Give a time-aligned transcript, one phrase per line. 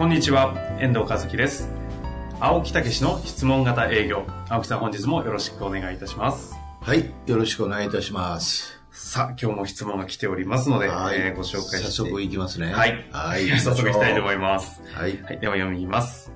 [0.00, 1.68] こんにちは、遠藤和樹です。
[2.40, 4.24] 青木武の質問型営業。
[4.48, 6.54] 青木さん本日もよろしくお願いいたします。
[6.80, 7.12] はい。
[7.26, 8.80] よろしくお願いいたします。
[8.90, 11.18] さあ、今日も質問が来ておりますので、はい。
[11.18, 11.76] えーご紹介して。
[11.80, 12.72] 早速いきますね。
[12.72, 13.06] はい。
[13.12, 13.46] はい。
[13.60, 14.58] 早速いきたいと思いま。
[14.58, 14.80] す。
[14.90, 15.22] はい。
[15.22, 15.38] はい。
[15.38, 16.32] では読みます。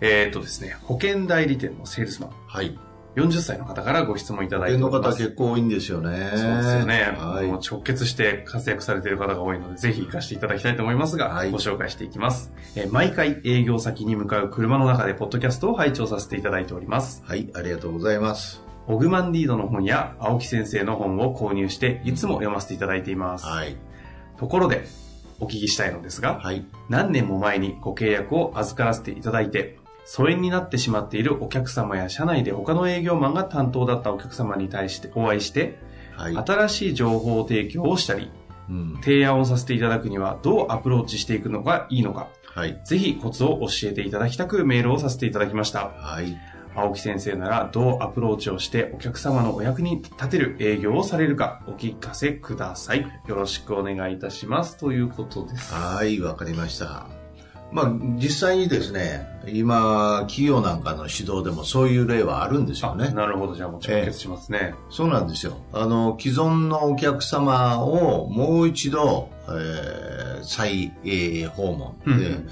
[0.00, 2.30] えー、っとですね、保険代理店のセールスマン。
[2.48, 2.76] はい。
[3.16, 5.18] 40歳の方からご質問いただいております。
[5.18, 6.30] 結構多いんですよね。
[6.34, 7.14] そうですよね。
[7.18, 7.46] はい。
[7.46, 17.22] もう直結して活躍されている方が多いので、ぜひ活かしていただきたいと思いますが、はいご紹介していきます、えー毎回営業先に向かう車の中で、ポッドキャストを拝聴させていただいております。
[17.24, 17.48] はい。
[17.54, 18.62] ありがとうございます。
[18.86, 23.46] オグマンディードの本や青木先生の本を購入して、いつも読ませていただいています。
[23.46, 23.76] はい。
[24.38, 24.84] ところで、
[25.40, 26.64] お聞きしたいのですが、はい。
[26.88, 29.79] 何年も前にご契約を預からせていただいて、
[30.12, 35.78] 疎遠になってしまっているお客様や社内で他の営業マンが担当だったお客様に対してお会いして、
[36.16, 36.36] はい。
[36.36, 38.28] 新しい情報提供をしたり、
[38.68, 38.98] うん。
[39.04, 42.80] 提案をさせていただくにはどうアプローチしていくのがいいのか、はい。
[42.84, 45.90] ぜひコツを教えていただきたくメールをさせていただきました。
[45.90, 46.36] はい。
[46.74, 53.06] 青木先生ならどうアプローチをしてお客様のお役に立てる営業をされるかお聞かせください。
[53.28, 54.76] よろしくお願いいたします。
[54.76, 55.72] ということです。
[55.72, 56.20] はい。
[56.20, 57.19] わかりました。
[57.72, 63.10] まあ、実際にですね、今、企業なんかの指導でもそういう例はあるんですよね。
[63.10, 63.54] なるほど。
[63.54, 64.74] じゃあもう直結しますね。
[64.90, 65.56] そうなんですよ。
[65.72, 72.50] あの、既存のお客様をもう一度、えー再、えー訪問で、うんで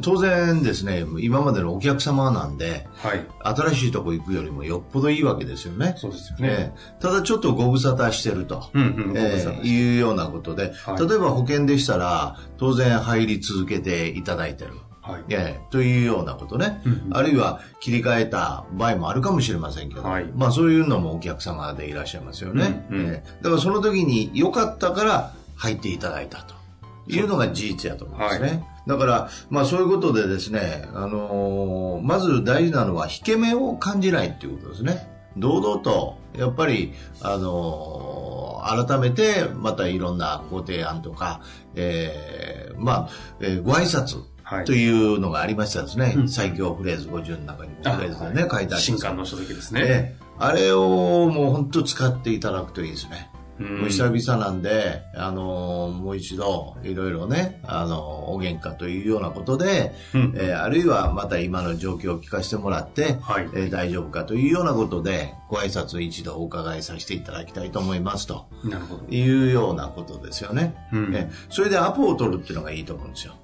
[0.00, 3.26] 当然ですね、今までのお客様なんで、はい。
[3.42, 5.94] 新しいとこ行くよりもよっぽどいいわけですよね。
[5.98, 6.48] そうですよね。
[6.50, 8.70] えーただちょっとご無沙汰してると。
[8.72, 8.94] うんうん。
[9.08, 14.74] ご無沙汰えーいうようなことで、はい例えば保険でしたら、当然入り続けていただいてる。
[15.02, 15.22] はい。
[15.30, 22.86] ええというようなことね、うんうんあるいは切り替えた場合もあるかもしれませんけど、はいまあそういうのもお客様でいらっしゃいますよね。
[22.90, 26.54] うんうんええだからその時に良かったから入っていただいたと
[27.06, 28.48] いうのが事実やと思いますね。
[28.86, 35.08] はだから、まあそういうことでですね、あのーまず大事なのは引け目を感じないっていうことですね。
[35.36, 41.40] 堂々と、やっぱり、あのー改めて、またいろんなご提案とか、
[41.74, 43.08] えーまあ、
[43.40, 46.14] えーご挨拶はいというのがありましたですね。
[46.16, 48.82] うん最強フレーズ50の中にもあフレーズでね、書いてあります。
[48.82, 49.80] 新刊の書籍ですね。
[49.84, 53.30] ええあれをもう本当使っていただくといいですね。
[53.60, 69.04] うんもう久々なんで、あのーもう一度、いろいろね、あのーお喧嘩というようなことで、うんえーあるいはまた今の状況を聞かせてもらって、はいえー大丈夫かというようなことで、ご挨拶を一度お伺いさせていただきたいと思いますとなるほど。
[69.14, 70.74] いうようなことですよね。
[70.92, 73.34] うんえーそれでアポを取るっていうのがいいと思うんですよ。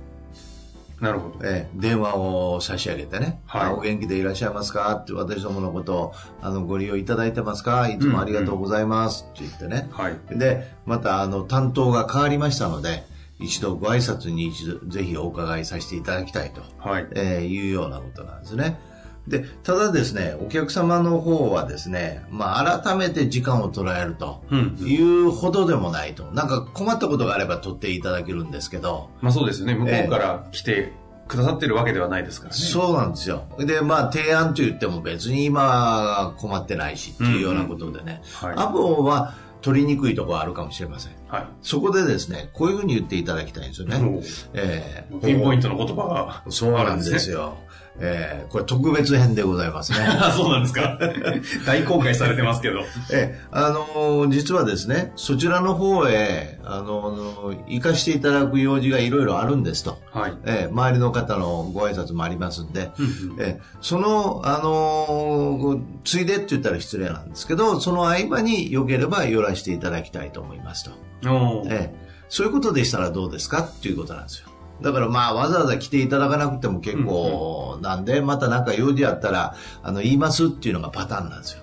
[1.00, 1.38] なるほど。
[1.44, 4.92] えー電話を差し上げてね、はいあお元気でいらっしゃいますか？
[4.96, 7.88] って私どものことをあのご利用いただいてますか？
[7.88, 9.88] いつもありがとうございますって言ってね。
[9.92, 10.16] はい。
[10.38, 13.04] で、またあの担当が変わりましたので、
[13.38, 17.06] 一度ご挨拶に一度ぜひお伺いさせていただきたいと、はい。
[17.14, 18.80] えーいうようなことなんですね。
[19.28, 24.76] で、ただですね、お客様の方はですね、まあ改めて時間を捉えるとうん。
[24.80, 26.24] いうほどでもないと。
[26.32, 29.74] なんか困ったことがあれば取っていただけるんですけど、まあそうですよね。
[29.74, 30.92] 向こうから来て
[31.28, 32.60] くださってるわけではないですからね。
[32.60, 33.44] そうなんですよ。
[33.58, 38.22] で、まあ、提案と言っても別に今は困ってないしっていうようなことでね。
[38.34, 41.12] はいアポは取りにくいところはあるかもしれません。
[41.28, 41.46] はい。
[41.62, 44.22] そこでですね、こういうふうに言っていただきたいんですよね。
[44.54, 46.02] えピンポイントの言葉
[46.44, 46.50] が。
[46.50, 47.58] そうなんですよ。
[48.00, 49.98] ええこれ特別編でございますね。
[50.00, 50.98] あ、 そうなんですか。
[51.66, 52.80] 大公開されてますけど。
[53.12, 59.98] ええあのー実はですね、そちらの方へ、あのー行かしていただく用事がいろいろあるんですと。
[60.12, 60.34] はい。
[60.44, 62.90] ええ周りの方のご挨拶もありますんで、
[63.38, 70.90] ええその、あのーついでって言ったら失礼なんですけど、その合間に良ければ寄らせていただきたいと思いますと。
[71.28, 74.48] おーええそういうことでしたらどうですかっていうことなんですよ。
[74.82, 81.62] だからまあわざわざ来ていただかなくても結構なんで、またなんか用事あったら、あの、言いますっていうのがパターンなんですよ。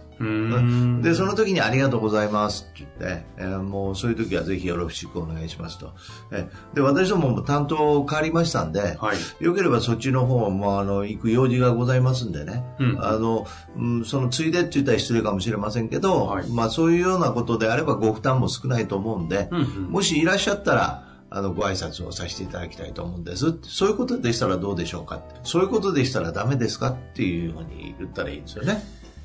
[1.02, 5.92] で、その時にありがとうございますって言って、えーもうそういう時はぜひよろしくお願いしますと。
[6.32, 7.76] えーで、私どもも担当
[8.06, 9.44] 変わりましたんで、はい。
[9.44, 13.46] よければそっちの方もあの行く用事がございますんでね、うんあの
[13.78, 21.05] うんそのついでって言ったら失礼かもしれませんけど、はいまあそういうようなことであればご負担も少ないと思うんで、うんうんもしいらっしゃったら、
[21.38, 23.58] あの、ご挨拶をさせていただきたいと思うんです。
[23.64, 25.22] そういうことでしたらどうでしょうか。
[25.44, 28.82] そういうことでしたらダメですかっていうふうに言ったらいいんですよね。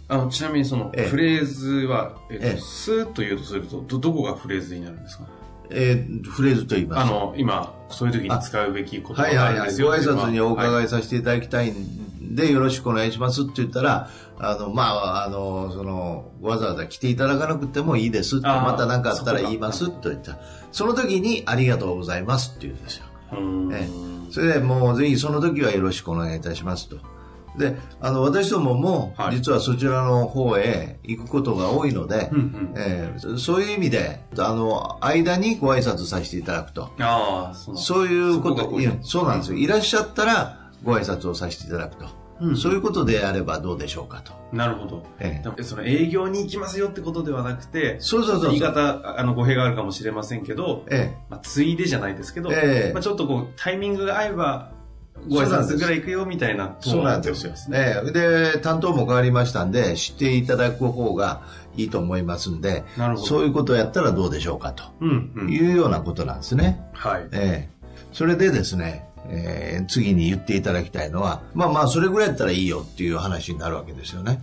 [0.08, 5.24] あの、ちなみにその、ええフレーズは、えっと、ええスーッと言うとすると、ど、どこがフレーズになるんですか？
[5.70, 7.00] えーフレーズと言います。
[7.02, 9.54] あの、今、そういう時に使うべき言葉はいはいはい。
[9.54, 9.86] があるんですよ。
[9.86, 11.74] ご挨拶にお伺はいさせていただきたいん
[12.30, 20.38] で、よろしくお願いしますって言ったら、あの、まあ、あの、その、わざわざ来ていただかなくてもいいですって、また何かあったら言いますと言った。
[20.72, 23.04] その時に、ありがとうございますって言うんですよ。
[23.72, 26.98] ええそれでもうぜひその時はよろしくお願いいたしますと。
[27.58, 36.90] で、あの、私どももは、い実はそちらの方へ行くことが多いので、うんうんええそういう意味で、あの、間にご挨拶させていただくと。
[37.00, 38.70] ああ、そういうこと
[39.02, 39.58] そうなんですよ。
[39.58, 42.19] いらっしゃったら、ご挨拶をさせていただくと。
[42.40, 44.32] うんそういうことであればどうでしょうかと。
[44.52, 45.04] なるほど。
[45.18, 54.72] ええその営業に行きますよってことではなくて、そうそうそう言い方、あの、語弊があるかもしれませんけど、えまあ、ついでじゃないですけど、ええまあ、ちょっとこう、タイミングが合えば、
[55.28, 57.52] ご挨拶ぐらい行くよみたいなえ、そうなんですよ。
[57.72, 61.42] ええで、担当も変わりましたんで、知っていただく方が
[61.76, 65.50] いいと思いますんで、なるほどそういうことをやったらどうでしょうかとうん、うん。
[65.50, 66.80] いうようなことなんですね。
[66.92, 67.28] はい。
[67.32, 67.80] ええ
[68.12, 74.40] それでですね、ええ次に言っていただきたいのは、まあまあ、それぐらいやったらいいよっていう話になるわけですよね。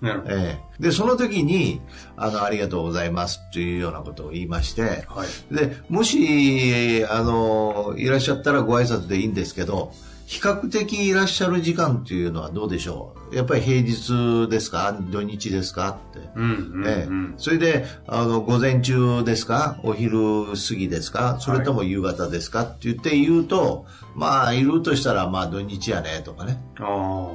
[0.00, 0.34] なるほど。
[0.34, 1.80] ええで、その時に、
[2.16, 5.54] あの、ありがとうございますというようなことを言いまして、はい。
[5.54, 9.92] で、もし、あの、いらっしゃったらご挨拶でいいんですけど、
[10.26, 13.36] 比較的いらっしゃる時間っていうのはどうでしょう？
[13.36, 14.96] やっぱり平日ですか？
[15.10, 15.98] 土日ですか？
[16.10, 16.28] って。
[16.34, 17.34] うん、うん、ええうん。
[17.38, 19.78] それで、あの、午前中ですか？
[19.84, 21.38] お昼過ぎですか？
[21.40, 22.62] それとも夕方ですか？
[22.62, 23.86] って言って言うと、
[24.16, 26.60] まあ、いるとしたら、まあ、土日やね、とかね。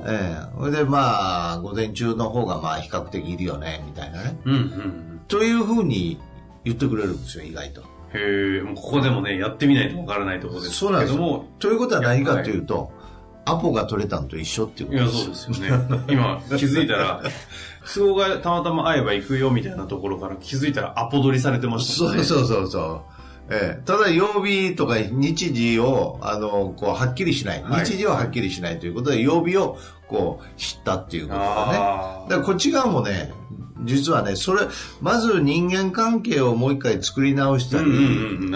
[0.06, 4.38] ええそれで、まあ、午前中の方が、まあ、比較的いるよね、みたいなね。
[4.44, 5.22] うん、うんうん。
[5.30, 6.20] というふうに
[6.66, 7.84] 言ってくれるんですよ、意外と。
[8.14, 11.46] へえ、もうここでもね、やってみないとわからないところですけそうなんですよども、。
[11.60, 12.92] ということは何かというと、
[13.46, 15.24] アポが取れたのと一緒っていうこいや、とです。
[15.24, 16.04] そうですよね。
[16.10, 17.24] 今、気づいたら、
[17.94, 22.24] 都合がたまたま合えば行くよみたいなところから気づいたらアポ取りされてましたもんね。
[22.24, 23.06] そうそうそうそ
[23.50, 23.54] う。
[23.54, 27.64] ええただ曜日とか日時を、あの、こう、はっきりしない。
[27.64, 31.50] はい日時ははっきりしないということで、曜日を、こう、知ったっていうことだね。
[31.50, 33.32] あだからこっち側もね、
[33.84, 34.68] 実はね、それ、
[35.02, 37.90] まず人間関係をもう一回作り直したり、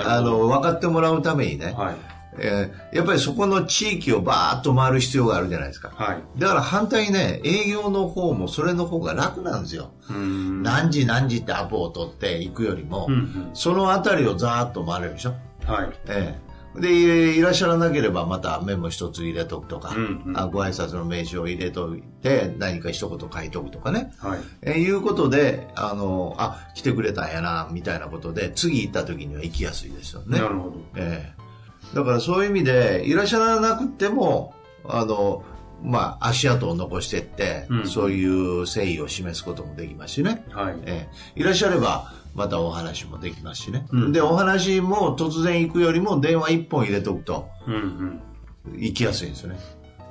[0.03, 1.81] あの、分かってもらうためにね、あ。
[1.81, 1.95] はい。
[2.37, 5.91] えーやっぱりそこの地域をバーッと回る必要があるじゃないですか。
[5.95, 6.21] はい。
[6.37, 9.91] だから反対にね、営業の方もそれの方が楽なんですよ。
[10.09, 15.33] 何時何時ってアポを取っていくよりも、うんうんそのあたりをザーッと回れるでしょ。
[15.65, 15.89] はい。
[16.07, 16.44] ええ
[16.79, 24.11] で、いらっしゃらなければまたメモ一つ入れとくとか、うんうんあご挨拶の名刺を入れといて、何か一言書いとくとかね。
[24.19, 24.39] はい。
[24.61, 30.39] えーいうことで、あの、あ、来てくれたんやな、みたいなことで、次行った時には行きやすいですよね。
[30.39, 30.75] なるほど。
[30.95, 31.45] ええ
[31.93, 34.53] だからそういう意味で、いらっしゃらなくても、
[34.87, 35.43] あの、
[35.83, 40.45] まあ、足跡を残してって、うんそういう誠意を示すこともできますしね。
[40.51, 40.75] はい。
[40.85, 43.87] ええいらっしゃれば、またお話もできますしね。
[43.91, 48.79] うんで、お話も突然行くよりも電話一本入れとくと、うんうん。
[48.79, 49.59] 行きやすいんですよね。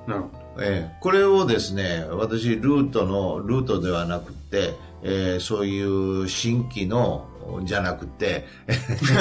[0.07, 0.29] なるほ
[0.61, 7.27] ええこれをですね、私、ルートの、ルートではなくて、ええそういう新規の、
[7.65, 8.75] じゃなくて、ど。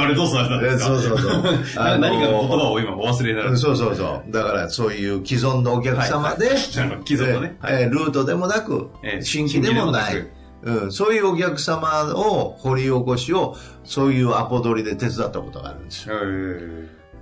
[0.00, 0.84] 誰どうされたんですか？
[0.86, 1.42] そうそうそう
[1.98, 3.56] 何かの言葉を今お忘れになる。
[3.56, 4.32] そうそうそう。
[4.32, 10.26] だからそういう既存のお客様で、はい既存のねえーえールートでもなく、えー新規でもない
[10.60, 16.16] うん、そういうお客様を掘り起こしを、そういうアポ取りで手伝ったことがあるんですよ。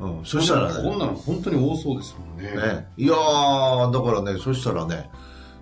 [0.00, 2.50] うん、そしたらね、こんなの本当に多そうですもんね。
[2.50, 5.10] ねいやー、だからね、そしたらね、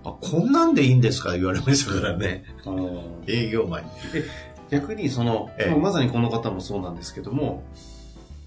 [0.05, 1.33] あ、こんなんでいいんですか？
[1.33, 2.45] 言われましたからね。
[3.27, 3.89] 営業前に。
[4.69, 5.79] 逆にその、ええ。
[5.79, 7.63] まさにこの方もそうなんですけども、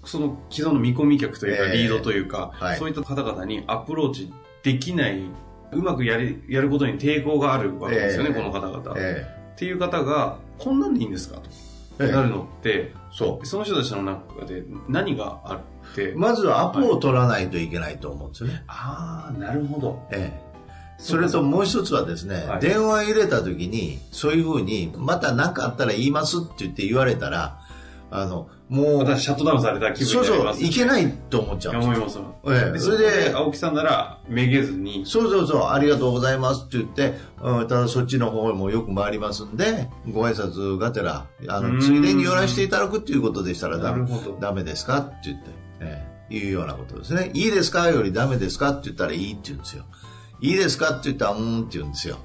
[0.05, 1.77] その既存の見込み客というか、ええ。
[1.77, 2.77] リードというか、はい。
[2.77, 4.31] そういった方々にアプローチ
[4.63, 5.21] できない、
[5.71, 8.35] うまくやりやることに抵抗があるわけですよね、ええ。
[8.35, 11.49] この方々、えっていう方が、こんなんでいいんですかと、
[11.99, 12.09] ええ。
[12.09, 16.17] えなるのって、そその人たちの中で何があって、う。
[16.17, 18.63] まずはアポを取らないといけないと思うんですよね。
[18.67, 20.07] ああ、なるほど。
[20.11, 20.48] ええ
[20.99, 22.59] それともう一つはですね、はい。
[22.59, 27.61] 電話入れた時に、そういうふうに、また何かあったら言いますって言って言われたら、
[28.11, 32.19] あの、もう、またシャットダウンされた気分そうそう、になります、いけないと思っちゃうんです思います。
[32.47, 32.71] ええ。
[32.73, 44.09] でそれで、青木さんなら、めげずに、そうそうそう、ありがとうございますって言って、うん、ただそっちの方もよく回りますんで、ご挨拶がてら、あの、ついでに寄らせていただくっていうことでしたらダメ
[44.41, 47.31] ダメですかって言って、ええいうようなことですね。
[47.33, 49.83] いいですかよりダメですかって言ったらいいって言うんですよ。
[50.41, 50.91] いいですか？
[50.91, 52.17] って言ったら、うーんって言うんですよ。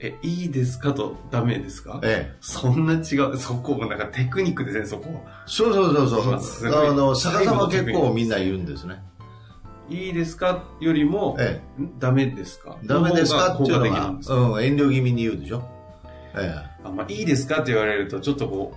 [0.00, 2.00] え、いいですかとダメですか？
[2.02, 2.36] ええ。
[2.40, 3.36] そんな違う。
[3.38, 5.24] そこもなんかテクニックですね、そこ。
[5.46, 6.70] そうそうそうそう。
[6.70, 9.02] まあの、逆さま結構みんな言うんですね。
[9.88, 10.64] いいですか？
[10.80, 12.78] よりも、えんダメですか？
[12.82, 12.86] え。
[12.86, 13.54] ダメですか？
[13.54, 15.62] っていうのうん、遠慮気味に言うでしょ？
[16.36, 16.52] え
[16.84, 17.62] あまあ、いいですか？
[17.62, 18.76] って言われると、ちょっとこう、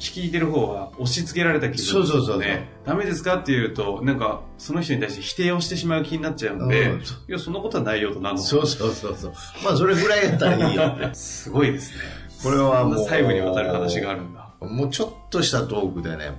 [0.00, 2.68] 聞いてる方は押し付けられた気分ですそうそうそうそうね。
[2.86, 8.32] ダメですかって言うと、なんか、その人に対して否定をしてしまう気になっちゃうので、うんいや、そんなことはないよとな。
[8.32, 8.38] の。
[8.38, 9.32] そうそうそうそう。
[9.62, 11.10] まあ、それぐらいやったらいいよって。
[11.14, 11.98] すごいですね。
[12.42, 14.48] これはもう細部にわたる話があるんだ。
[14.60, 16.32] もうちょっとしたトークでね、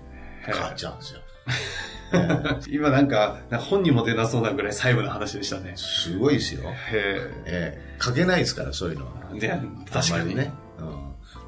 [0.43, 1.19] 変わっちゃうんですよ。
[2.69, 5.73] 今なんか、本にも出なそうなぐらい細部な話でしたね。
[5.75, 6.69] すごいですよ。
[6.69, 6.73] へ
[7.45, 7.97] ええ。
[8.01, 9.11] 書けないですから、そういうのは。
[9.35, 9.39] え。
[9.39, 9.53] で、
[9.91, 10.51] 確かにね。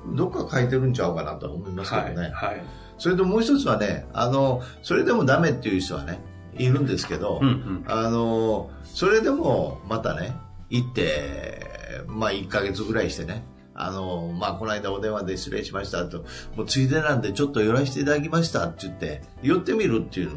[0.07, 0.15] うん。
[0.15, 2.15] どっか書いてるんちゃうかなとは思いますけはい。
[2.15, 2.31] どね。
[2.33, 2.63] はい。
[2.97, 6.19] それともう一つはね、あの、それでもダメっていう人はね、
[6.57, 7.83] いるんですけど、うんうん。
[7.87, 10.35] あの、それでもまたね、
[10.69, 11.67] 行って、
[12.07, 13.43] まあ1ヶ月ぐらいしてね、
[13.75, 16.19] あの、まあこの間お電話で失礼しましたと、
[16.55, 20.31] もうついでなんでちょっと寄らせていただきましたって言って、寄ってみるっていう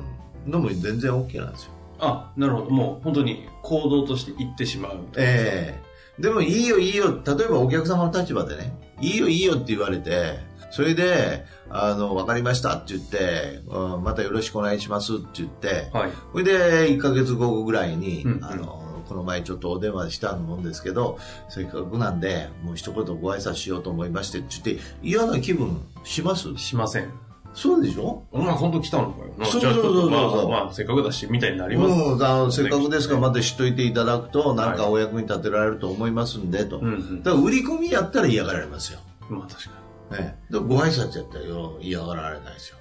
[0.46, 1.70] のも全然 OK なんですよ。
[1.98, 2.70] あ、なるほど。
[2.70, 5.00] もう本当に行動として言ってしまう。
[5.16, 5.86] ええ
[6.18, 10.38] でもいいよいいよ、例えばお客様の立場でね、いいよいいよって言われて、
[10.70, 16.10] それで、あの、わかりましたって言って、うんまたよろしくお願いしますって言って、はい。
[16.32, 26.56] それで、1ヶ月後ぐらいに、うんうんあの、この前ちょっとお電話したもんですけど、せっかくなんで、もう一言ご挨拶しようと思いましてって言って、嫌な気分します？
[26.56, 27.12] しません。
[27.56, 28.22] そうでしょ？
[28.30, 29.32] お前本当来たのかよ。
[29.46, 31.92] そうそうそうそうまあまあ、せっかくだし、みたいになります。
[31.92, 36.78] うん、あの、せっかくですから、また知っといていただくと、なんかはいお役に立てられると思いますんで、と。
[36.78, 37.22] うんうん。
[37.22, 39.00] だから、売り込みやったら嫌がられますよ。
[39.28, 39.70] まあ確か
[40.08, 42.76] ね、でご挨拶やったらよ嫌がられないですよ、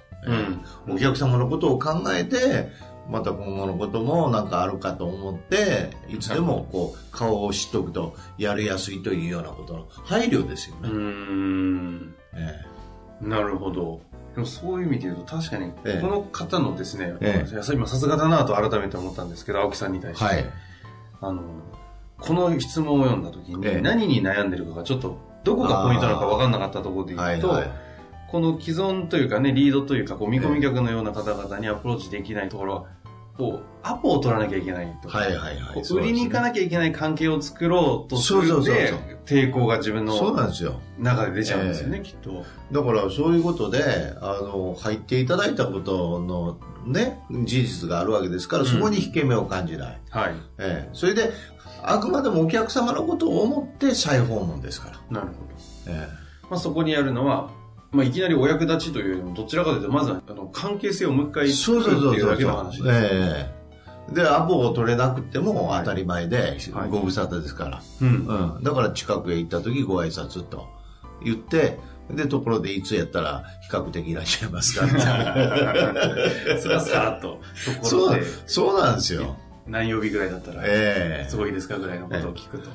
[0.86, 2.68] うんお客様のことを考えて
[3.10, 10.88] また今後のこともなんかあるかと思っていつでもこう顔を知っておくとやりやすいというようなことの配慮ですよに。
[10.88, 12.14] うね、ーん。
[12.34, 12.64] え
[13.20, 14.02] なるほど。
[14.36, 16.00] でもそういう意味で言うと確かに、ええ。
[16.02, 17.72] この方のですね、ええ。
[17.72, 20.24] 今さすがだなと改めて思ったんですけど、青木さんに対して。
[20.24, 20.52] えはい。
[21.22, 21.42] あの、
[22.18, 23.80] この質問を読んだ時に、ええ。
[23.80, 27.70] 何に悩んでるかがちょっと、どこがポイントなのか分かんなかったところで言うと、はいはい。
[28.28, 32.86] この既存というかね、リードというか、こう見込み客のような方々にアプローチできないところ
[33.38, 35.74] を、アポを取らなきゃいけないとか、はいはいはい。
[35.74, 38.92] こう売りに行かなきゃいけない関係を作ろうとするそうそうそうで
[39.24, 40.80] 抵抗が自分そうのなんですよ。
[40.98, 42.44] 中で出ちゃうんですよね、きっと。
[42.72, 50.34] だからそういうことであの入っていただいたことのね事実があるわけですからそこに引け目を感じない、はい。
[50.58, 50.90] ええ。
[50.92, 51.32] それで
[51.82, 55.46] あくまでもお客様のことを思って再訪問ですから、なるほど。
[55.88, 56.08] え
[56.50, 57.50] まあ、そこにやるのは、
[57.96, 62.98] まあ、いきなりお役立ちというよりも、どちらかというと、まずはあの関係性をもう一回え作るっていうだけの話です。
[63.14, 64.14] ええ。
[64.14, 66.90] でアポを取れなくても当たり前で、はい。
[66.90, 68.08] ご無沙汰ですから、うん。
[68.56, 70.68] うん、だから近くへ行った時ご挨拶と
[71.24, 71.78] 言って
[72.10, 79.36] でところでいつやったら比較的いらっしゃいますかそれはさらっと、とこそうろで、そうなんですよ。
[79.66, 81.28] 何曜日ぐらいだったら、ええ。
[81.28, 82.70] すごいですかぐらいのことを聞くと。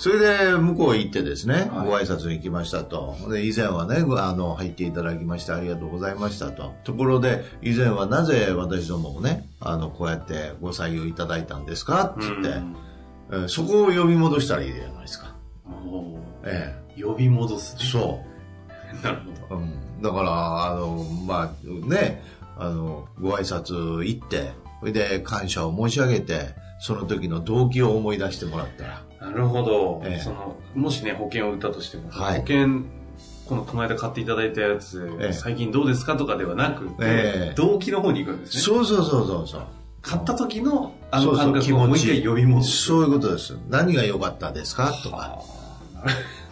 [0.00, 3.16] それで向こう行ってですね、はいご挨拶に行きましたと。
[3.30, 6.72] で、以前はね、ごあの、入っていただきましてありがとうございましたと。
[6.84, 12.14] ところで、以前はなぜ私どもをね、あの、こうやってご採用いただいたんですか？
[12.16, 12.76] って言って、うん
[13.32, 15.34] えーそこを呼び戻したらいいじゃないですか。
[15.86, 17.76] おえー呼び戻す。
[17.78, 18.20] えそ
[19.04, 19.56] なるほど。
[19.56, 19.58] う。
[19.60, 20.02] うん。
[20.02, 22.22] だから、あの、まあ、ね、
[22.58, 30.02] あの、ご挨拶行って、それで感謝を申し上げて、その時の動機を思い出してもらったら、なるほど。
[30.04, 32.84] ええその、もしね、保険を売ったとしても、はい保険、
[33.46, 36.88] この、この間買っていただいたやつ、ええ最近どうですかとかではなく
[37.54, 38.62] 動機の方に行くんですね。
[38.62, 39.62] そうそうそうそうそう。
[40.00, 42.86] 買った時の、あの感覚をもう一回呼び戻す。
[42.86, 43.58] そういうことです。
[43.68, 45.38] 何が良かったですかとか。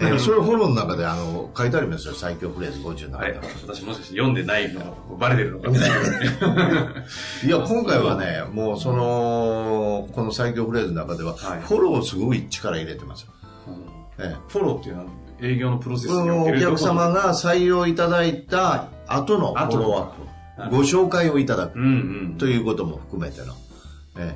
[0.00, 4.87] えーそれフォローの中であの書いてありますよ、最強フレーズ50の私もしかして読んでないのが
[5.19, 5.71] バレてるのか。
[5.71, 5.78] な
[7.45, 11.61] いや、今回はね、もうその、この最強フレーズの中では、はい。
[11.62, 13.33] フォローをすごい力入れてますよ。
[14.21, 15.09] えフォローっていうのは
[15.40, 21.88] 営業のプロセえスにおけるお客様が採用いただいた後のフォローアップ、ご紹介をいただくうんう
[22.35, 22.35] ん。
[22.38, 23.55] ということも含めての。
[24.19, 24.35] え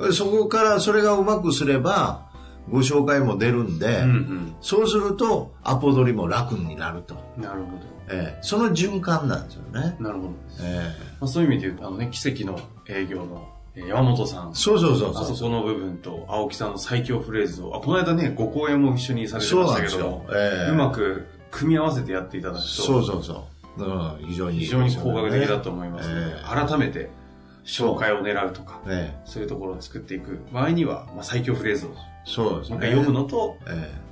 [0.00, 0.12] え。
[0.12, 2.26] そこからそれがうまくすれば、
[2.70, 7.16] ご紹介も出るんで、うんそうするとアポ取りも楽になると。
[7.36, 7.42] うん。
[7.42, 7.66] なるほ
[8.08, 9.96] ええその循環なんですよね。
[9.98, 10.04] ど。
[10.04, 10.30] なるほど。
[10.60, 10.90] え
[11.20, 14.54] まあ、そういう意味で言うと、あのね、奇跡の営業のえー山本さんえ。
[14.54, 15.36] そうそうそうあそう。
[15.36, 20.26] そこの部分と青木さんの最強フレーズを、あ、この間ね、ご講演も一緒にされてそうましたけども、。
[20.32, 23.46] ええうまく組み合わせてやっていただくと、そうそうそ
[23.78, 23.82] う。
[23.84, 27.10] うん、非常にいい非常に効果的だと思いますので、え改めて
[27.64, 32.78] 紹介を狙うとか、ええそういうところを作っていく場合には、まあ、最強フレーズをもそうですね。
[32.90, 33.58] 読むのと、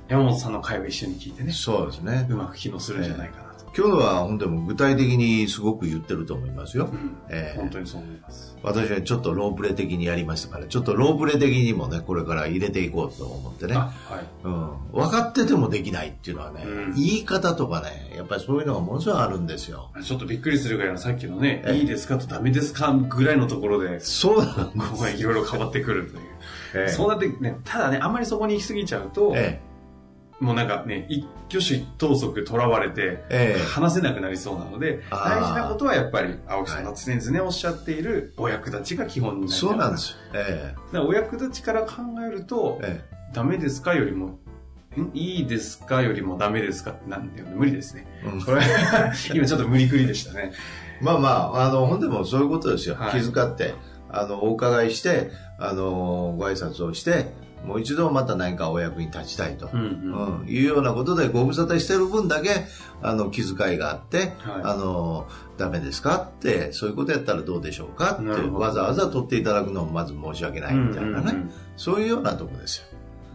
[0.07, 2.27] 山本さんの会を一緒に聞いてね、そうですね。
[2.29, 3.42] うまく機能するんじゃないかなと。
[3.75, 6.89] 今日のは本当に具体的にすごく言ってると思いますよ。
[6.91, 8.55] うんええ本当にそう思います。
[8.61, 13.73] 私はちょっとロープレイ的にやりましたから、ちょっとロープレイ的にもね、これから入れていこうと思ってね。
[13.73, 14.25] あ、はい。
[14.43, 19.89] うん、分かっててもできないっていうのはね、うん言い方とかね、やっぱりそういうのがものすごいあるんですよ。
[20.03, 26.23] ちょっとびっくりするぐらいのさっきのね、ええいいですかとダメですかぐらいのところで、そうなんここがいろいろ変わってくるという。
[26.75, 29.59] ええそうなってね、ただね、あんまりそこに行き過ぎちゃうと、え
[30.43, 39.53] もうなんかね、一挙手一投足とらわれて、ええ話せなくなりそうなので、大事なことはやっぱり、青木さんが常々おっしゃっている、お役立ちが基本になる。
[39.53, 40.17] えそうなんですすよ。
[40.33, 44.39] えだからお役立ちから考えるとえ、えダメですかよりも、
[44.97, 48.05] んいいですかよりもダメですかってなんていうの無理ですね。
[48.25, 48.61] えうんこれ、
[49.33, 50.51] 今ちょっと無理くりでしたね。
[51.01, 52.95] まあまあ、あの、本でもそういうことですよ。
[52.95, 53.73] はい気遣って、
[54.09, 57.31] あの、お伺いして、あの、ご挨拶をして、
[57.65, 59.69] もう一度また何かお役に立ちたいと。
[59.73, 60.41] うんうん。
[60.41, 62.65] うん、いうようなことでご無沙汰してる分だけ
[63.01, 64.29] あの気遣いがあって、はい。
[64.63, 65.27] あの
[65.57, 71.51] ダメですかってそういうことやったらどうでしょうかってわざわざ取っていただくのもまず申し訳ないみたいなね、うんうんうん。
[71.77, 72.85] そういうようなとこですよ。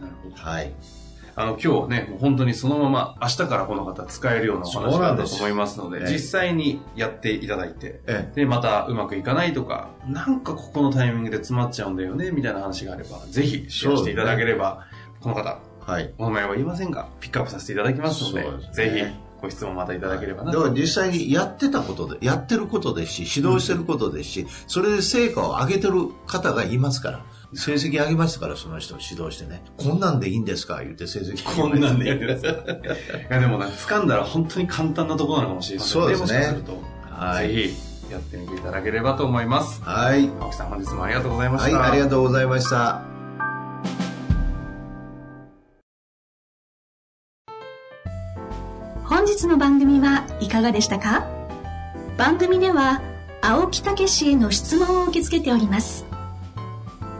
[0.01, 0.35] なるほど。
[0.35, 0.98] はい
[1.39, 6.11] あの、今日ね、もう本当にそのまま明日からこの方使えるようなお話だと思いますので、ええ。
[6.11, 14.85] 実際にやっていただいて、えで、またうまくいかないとか、なんかここのタイミングで詰まっちゃうんだよね、みたいな話があれば、ぜひシェアしていただければ、
[15.21, 16.13] この方、えはい。
[16.17, 18.73] お名前は言いませんが、ピックアップさせていただきますので、ですね。
[18.73, 20.51] ぜひご質問またいただければな。
[20.51, 20.57] と。
[20.57, 27.25] だから実際にやってたことでやってることですし指導してることですし、それで成果を上げてる方がいますから
[27.55, 29.63] 成績上げましたからその人を指導してね。
[29.77, 30.81] こんなんでいいんですか？
[30.83, 32.45] 言って成績こんなんでいいいです。
[32.45, 32.49] い
[33.29, 36.37] やでもね、掴んだら本当に簡単なところなのかもしれませんそうですね。
[36.37, 37.47] もしかすると、はい。
[37.47, 39.81] ぜひやってみていただければと思います。
[39.81, 40.29] はい。
[40.39, 41.91] 青木さん本日もありがとうございまはいした。
[41.91, 43.03] ありがとうございました。
[49.05, 51.27] 本日の番組はいかがでしたか？
[52.15, 53.01] 番組では
[53.41, 56.05] 青木武氏への質問を受け付けております